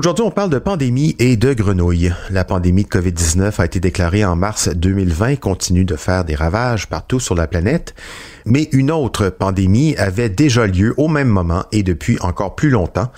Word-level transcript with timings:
Aujourd'hui, 0.00 0.24
on 0.24 0.30
parle 0.30 0.48
de 0.48 0.58
pandémie 0.58 1.14
et 1.18 1.36
de 1.36 1.52
grenouilles. 1.52 2.14
La 2.30 2.46
pandémie 2.46 2.84
de 2.84 2.88
COVID-19 2.88 3.60
a 3.60 3.66
été 3.66 3.80
déclarée 3.80 4.24
en 4.24 4.34
mars 4.34 4.70
2020 4.70 5.28
et 5.28 5.36
continue 5.36 5.84
de 5.84 5.94
faire 5.94 6.24
des 6.24 6.34
ravages 6.34 6.86
partout 6.86 7.20
sur 7.20 7.34
la 7.34 7.46
planète. 7.46 7.94
Mais 8.46 8.70
une 8.72 8.90
autre 8.90 9.28
pandémie 9.28 9.94
avait 9.98 10.30
déjà 10.30 10.66
lieu 10.66 10.94
au 10.96 11.06
même 11.06 11.28
moment 11.28 11.66
et 11.70 11.82
depuis 11.82 12.18
encore 12.22 12.54
plus 12.54 12.70
longtemps. 12.70 13.12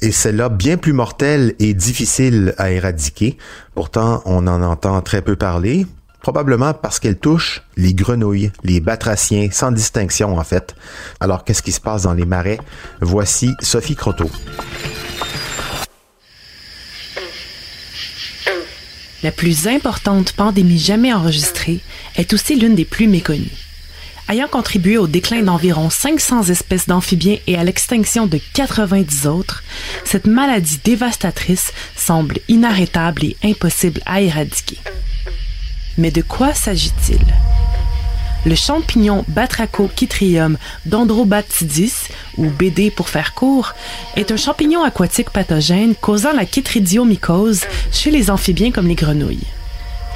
Et 0.00 0.12
celle-là 0.12 0.48
bien 0.48 0.76
plus 0.76 0.92
mortelle 0.92 1.56
et 1.58 1.74
difficile 1.74 2.54
à 2.56 2.70
éradiquer. 2.70 3.36
Pourtant, 3.74 4.22
on 4.24 4.46
en 4.46 4.62
entend 4.62 5.00
très 5.00 5.22
peu 5.22 5.34
parler 5.34 5.86
probablement 6.22 6.72
parce 6.72 7.00
qu'elle 7.00 7.18
touche 7.18 7.64
les 7.76 7.94
grenouilles, 7.94 8.52
les 8.62 8.78
batraciens, 8.78 9.48
sans 9.50 9.72
distinction 9.72 10.38
en 10.38 10.44
fait. 10.44 10.76
Alors 11.18 11.42
qu'est-ce 11.42 11.62
qui 11.62 11.72
se 11.72 11.80
passe 11.80 12.02
dans 12.02 12.14
les 12.14 12.26
marais? 12.26 12.58
Voici 13.00 13.54
Sophie 13.60 13.96
Croteau. 13.96 14.30
La 19.28 19.32
plus 19.32 19.66
importante 19.66 20.32
pandémie 20.32 20.78
jamais 20.78 21.12
enregistrée 21.12 21.80
est 22.16 22.32
aussi 22.32 22.56
l'une 22.56 22.74
des 22.74 22.86
plus 22.86 23.06
méconnues. 23.06 23.58
Ayant 24.26 24.48
contribué 24.48 24.96
au 24.96 25.06
déclin 25.06 25.42
d'environ 25.42 25.90
500 25.90 26.44
espèces 26.44 26.86
d'amphibiens 26.86 27.36
et 27.46 27.58
à 27.58 27.62
l'extinction 27.62 28.26
de 28.26 28.40
90 28.54 29.26
autres, 29.26 29.62
cette 30.06 30.26
maladie 30.26 30.80
dévastatrice 30.82 31.74
semble 31.94 32.38
inarrêtable 32.48 33.22
et 33.22 33.36
impossible 33.44 34.00
à 34.06 34.22
éradiquer. 34.22 34.78
Mais 35.98 36.10
de 36.10 36.22
quoi 36.22 36.54
s'agit-il? 36.54 37.20
Le 38.46 38.54
champignon 38.54 39.24
Batrachochytrium 39.28 40.58
dendrobatidis, 40.86 42.08
ou 42.36 42.48
BD 42.50 42.90
pour 42.90 43.08
faire 43.08 43.34
court, 43.34 43.74
est 44.16 44.30
un 44.30 44.36
champignon 44.36 44.84
aquatique 44.84 45.30
pathogène 45.30 45.94
causant 45.94 46.32
la 46.32 46.46
chytridiomycose 46.46 47.62
chez 47.90 48.10
les 48.10 48.30
amphibiens 48.30 48.70
comme 48.70 48.86
les 48.86 48.94
grenouilles. 48.94 49.46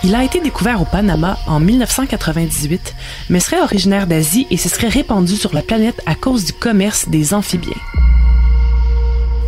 Il 0.05 0.15
a 0.15 0.25
été 0.25 0.41
découvert 0.41 0.81
au 0.81 0.85
Panama 0.85 1.39
en 1.47 1.61
1998, 1.61 2.95
mais 3.29 3.41
serait 3.41 3.61
originaire 3.61 4.07
d'Asie 4.07 4.47
et 4.51 4.57
se 4.57 4.69
serait 4.69 4.89
répandu 4.89 5.37
sur 5.37 5.55
la 5.55 5.63
planète 5.63 6.01
à 6.07 6.15
cause 6.15 6.45
du 6.45 6.53
commerce 6.53 7.09
des 7.09 7.35
amphibiens. 7.35 7.73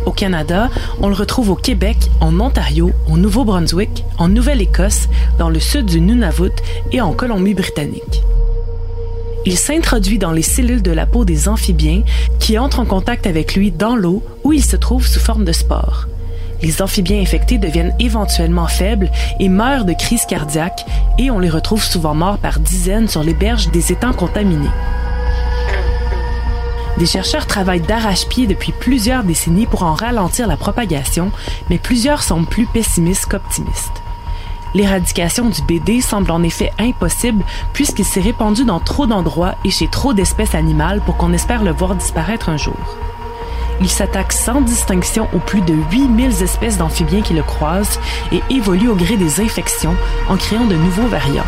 Au 0.05 0.11
Canada, 0.11 0.69
on 1.01 1.09
le 1.09 1.15
retrouve 1.15 1.49
au 1.49 1.55
Québec, 1.55 1.97
en 2.21 2.39
Ontario, 2.39 2.91
au 3.09 3.17
Nouveau-Brunswick, 3.17 4.05
en 4.17 4.27
Nouvelle-Écosse, 4.27 5.09
dans 5.39 5.49
le 5.49 5.59
sud 5.59 5.87
du 5.87 5.99
Nunavut 5.99 6.53
et 6.91 7.01
en 7.01 7.13
Colombie-Britannique. 7.13 8.21
Il 9.45 9.57
s'introduit 9.57 10.17
dans 10.17 10.31
les 10.31 10.41
cellules 10.41 10.81
de 10.81 10.91
la 10.91 11.05
peau 11.05 11.23
des 11.23 11.47
amphibiens 11.47 12.01
qui 12.39 12.57
entrent 12.57 12.79
en 12.79 12.85
contact 12.85 13.27
avec 13.27 13.55
lui 13.55 13.71
dans 13.71 13.95
l'eau 13.95 14.23
où 14.43 14.53
il 14.53 14.63
se 14.63 14.75
trouve 14.75 15.05
sous 15.05 15.19
forme 15.19 15.45
de 15.45 15.51
spore. 15.51 16.07
Les 16.63 16.81
amphibiens 16.81 17.21
infectés 17.21 17.59
deviennent 17.59 17.93
éventuellement 17.99 18.67
faibles 18.67 19.11
et 19.39 19.49
meurent 19.49 19.85
de 19.85 19.93
crise 19.93 20.25
cardiaque 20.25 20.83
et 21.19 21.29
on 21.29 21.37
les 21.37 21.49
retrouve 21.49 21.83
souvent 21.83 22.15
morts 22.15 22.39
par 22.39 22.59
dizaines 22.59 23.07
sur 23.07 23.23
les 23.23 23.35
berges 23.35 23.69
des 23.69 23.91
étangs 23.91 24.13
contaminés. 24.13 24.69
Des 26.97 27.05
chercheurs 27.05 27.45
travaillent 27.45 27.81
d'arrache-pied 27.81 28.47
depuis 28.47 28.71
plusieurs 28.71 29.23
décennies 29.23 29.67
pour 29.67 29.83
en 29.83 29.93
ralentir 29.93 30.47
la 30.47 30.57
propagation, 30.57 31.31
mais 31.69 31.77
plusieurs 31.77 32.23
sont 32.23 32.45
plus 32.45 32.65
pessimistes 32.65 33.25
qu'optimistes. 33.25 34.04
L'éradication 34.75 35.47
du 35.47 35.61
BD 35.61 36.01
semble 36.01 36.29
en 36.31 36.43
effet 36.43 36.73
impossible 36.77 37.45
puisqu'il 37.71 38.03
s'est 38.03 38.19
répandu 38.19 38.65
dans 38.65 38.81
trop 38.81 39.07
d'endroits 39.07 39.55
et 39.63 39.69
chez 39.69 39.87
trop 39.87 40.13
d'espèces 40.13 40.53
animales 40.53 40.99
pour 41.05 41.15
qu'on 41.15 41.31
espère 41.31 41.63
le 41.63 41.71
voir 41.71 41.95
disparaître 41.95 42.49
un 42.49 42.57
jour. 42.57 42.97
Il 43.79 43.87
s'attaque 43.87 44.33
sans 44.33 44.59
distinction 44.59 45.29
aux 45.33 45.39
plus 45.39 45.61
de 45.61 45.73
8000 45.91 46.43
espèces 46.43 46.77
d'amphibiens 46.77 47.21
qui 47.21 47.33
le 47.33 47.41
croisent 47.41 48.01
et 48.33 48.41
évolue 48.49 48.89
au 48.89 48.95
gré 48.95 49.15
des 49.15 49.39
infections 49.39 49.95
en 50.27 50.35
créant 50.35 50.65
de 50.65 50.75
nouveaux 50.75 51.07
variants. 51.07 51.45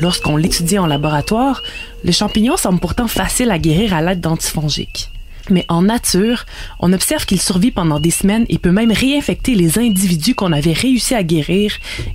Lorsqu'on 0.00 0.36
l'étudie 0.36 0.78
en 0.78 0.86
laboratoire, 0.86 1.62
le 2.02 2.12
champignon 2.12 2.56
semble 2.56 2.80
pourtant 2.80 3.08
facile 3.08 3.50
à 3.50 3.58
guérir 3.58 3.92
à 3.92 4.00
l'aide 4.00 4.22
d'antifongiques. 4.22 5.10
Mais 5.50 5.64
en 5.68 5.82
nature, 5.82 6.44
on 6.80 6.92
observe 6.92 7.26
qu'il 7.26 7.40
survit 7.40 7.70
pendant 7.70 8.00
des 8.00 8.10
semaines 8.10 8.46
et 8.48 8.58
peut 8.58 8.72
même 8.72 8.92
réinfecter 8.92 9.54
les 9.54 9.78
individus 9.78 10.34
qu'on 10.34 10.52
avait 10.52 10.72
réussi 10.72 11.14
à 11.14 11.22
guérir 11.22 11.72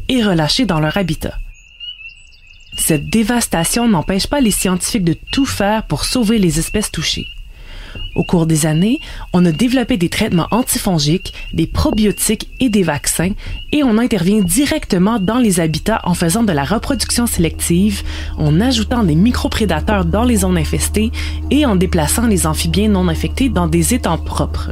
et 0.09 0.23
relâcher 0.23 0.65
dans 0.65 0.79
leur 0.79 0.97
habitat. 0.97 1.37
Cette 2.77 3.09
dévastation 3.09 3.87
n'empêche 3.87 4.27
pas 4.27 4.41
les 4.41 4.51
scientifiques 4.51 5.03
de 5.03 5.15
tout 5.31 5.45
faire 5.45 5.85
pour 5.85 6.05
sauver 6.05 6.39
les 6.39 6.59
espèces 6.59 6.91
touchées. 6.91 7.27
Au 8.15 8.23
cours 8.23 8.45
des 8.45 8.65
années, 8.65 8.99
on 9.33 9.45
a 9.45 9.51
développé 9.51 9.97
des 9.97 10.09
traitements 10.09 10.47
antifongiques, 10.51 11.33
des 11.53 11.65
probiotiques 11.65 12.49
et 12.59 12.69
des 12.69 12.83
vaccins, 12.83 13.31
et 13.71 13.83
on 13.83 13.97
intervient 13.97 14.41
directement 14.41 15.19
dans 15.19 15.39
les 15.39 15.59
habitats 15.59 16.01
en 16.03 16.13
faisant 16.13 16.43
de 16.43 16.51
la 16.51 16.63
reproduction 16.63 17.25
sélective, 17.25 18.03
en 18.37 18.61
ajoutant 18.61 19.03
des 19.03 19.15
microprédateurs 19.15 20.05
dans 20.05 20.23
les 20.23 20.37
zones 20.37 20.57
infestées 20.57 21.11
et 21.49 21.65
en 21.65 21.75
déplaçant 21.75 22.27
les 22.27 22.45
amphibiens 22.45 22.89
non 22.89 23.07
infectés 23.07 23.49
dans 23.49 23.67
des 23.67 23.93
étangs 23.93 24.17
propres. 24.17 24.71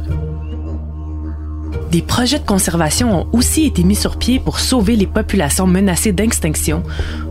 Des 1.90 2.00
projets 2.00 2.38
de 2.38 2.46
conservation 2.46 3.20
ont 3.20 3.26
aussi 3.34 3.66
été 3.66 3.84
mis 3.84 3.96
sur 3.96 4.16
pied 4.16 4.40
pour 4.40 4.60
sauver 4.60 4.96
les 4.96 5.06
populations 5.06 5.66
menacées 5.66 6.12
d'extinction, 6.12 6.82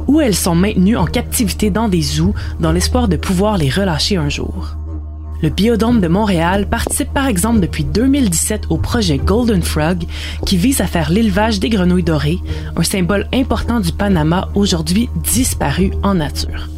où 0.08 0.22
elles 0.22 0.36
sont 0.36 0.54
maintenues 0.54 0.98
en 0.98 1.06
captivité 1.06 1.72
dans 1.72 1.90
des 1.90 2.02
zoos 2.02 2.36
dans 2.60 2.72
l'espoir 2.72 3.08
de 3.08 3.16
pouvoir 3.16 3.58
les 3.58 3.70
relâcher 3.70 4.18
un 4.18 4.30
jour. 4.30 4.76
Le 5.42 5.50
Biodôme 5.50 6.02
de 6.02 6.08
Montréal 6.08 6.68
participe 6.68 7.12
par 7.14 7.26
exemple 7.26 7.62
depuis 7.62 7.84
2017 7.84 8.66
au 8.70 8.78
projet 8.78 9.18
Golden 9.18 9.64
Frog 9.64 10.04
qui 10.46 10.56
vise 10.56 10.82
à 10.82 10.88
faire 10.88 11.10
l'élevage 11.10 11.60
des 11.60 11.70
grenouilles 11.70 12.04
dorées, 12.04 12.40
un 12.76 12.84
symbole 12.84 13.28
important 13.34 13.80
du 13.80 13.92
Panama 13.92 14.50
aujourd'hui 14.54 15.10
disparu 15.24 15.92
en 16.04 16.14
nature. 16.14 16.70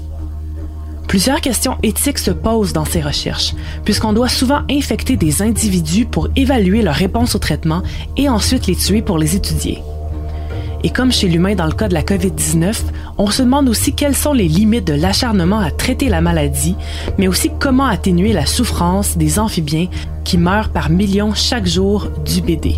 Plusieurs 1.09 1.41
questions 1.41 1.78
éthiques 1.84 2.19
se 2.19 2.31
posent 2.31 2.74
dans 2.74 2.85
ces 2.85 3.01
recherches, 3.01 3.53
puisqu'on 3.84 4.13
doit 4.13 4.29
souvent 4.29 4.62
infecter 4.72 5.18
des 5.18 5.41
individus 5.41 6.06
pour 6.06 6.30
évaluer 6.35 6.81
leur 6.81 6.95
réponse 6.95 7.35
au 7.35 7.40
traitement 7.40 7.84
et 8.18 8.30
ensuite 8.30 8.68
les 8.68 8.75
tuer 8.75 9.01
pour 9.01 9.18
les 9.18 9.35
étudier. 9.35 9.84
Et 10.85 10.89
comme 10.89 11.13
chez 11.13 11.29
l'humain 11.29 11.55
dans 11.55 11.66
le 11.66 11.71
cas 11.71 11.88
de 11.88 11.94
la 11.94 12.01
COVID-19, 12.01 12.75
on 13.17 13.27
se 13.27 13.41
demande 13.41 13.69
aussi 13.69 13.94
quelles 13.94 14.16
sont 14.16 14.33
les 14.33 14.49
limites 14.49 14.85
de 14.85 14.94
l'acharnement 14.94 15.59
à 15.59 15.71
traiter 15.71 16.09
la 16.09 16.19
maladie, 16.19 16.75
mais 17.17 17.29
aussi 17.29 17.49
comment 17.57 17.85
atténuer 17.85 18.33
la 18.33 18.45
souffrance 18.45 19.17
des 19.17 19.39
amphibiens 19.39 19.88
qui 20.25 20.38
meurent 20.38 20.69
par 20.69 20.89
millions 20.89 21.33
chaque 21.33 21.68
jour 21.68 22.09
du 22.25 22.41
BD. 22.41 22.75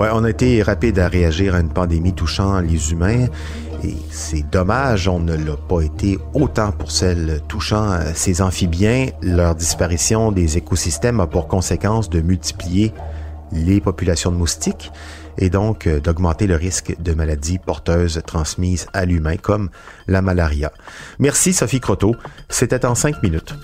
Ouais, 0.00 0.08
on 0.12 0.24
a 0.24 0.30
été 0.30 0.60
rapide 0.62 0.98
à 0.98 1.08
réagir 1.08 1.54
à 1.54 1.60
une 1.60 1.70
pandémie 1.70 2.12
touchant 2.12 2.60
les 2.60 2.90
humains. 2.92 3.26
Et 3.84 3.94
c'est 4.10 4.48
dommage, 4.50 5.06
on 5.06 5.20
ne 5.20 5.34
l'a 5.34 5.56
pas 5.56 5.82
été 5.82 6.18
autant 6.34 6.72
pour 6.72 6.90
celle 6.90 7.40
touchant 7.46 7.90
ces 8.14 8.42
amphibiens. 8.42 9.06
Leur 9.22 9.54
disparition 9.54 10.32
des 10.32 10.56
écosystèmes 10.56 11.20
a 11.20 11.28
pour 11.28 11.46
conséquence 11.46 12.10
de 12.10 12.20
multiplier 12.20 12.92
les 13.52 13.80
populations 13.80 14.30
de 14.30 14.36
moustiques 14.36 14.90
et 15.38 15.50
donc 15.50 15.86
euh, 15.86 16.00
d'augmenter 16.00 16.46
le 16.46 16.56
risque 16.56 16.94
de 17.00 17.14
maladies 17.14 17.58
porteuses 17.58 18.20
transmises 18.26 18.86
à 18.92 19.04
l'humain 19.04 19.36
comme 19.36 19.70
la 20.06 20.22
malaria. 20.22 20.72
Merci 21.18 21.52
Sophie 21.52 21.80
Croteau, 21.80 22.16
c'était 22.48 22.84
en 22.84 22.94
cinq 22.94 23.22
minutes. 23.22 23.54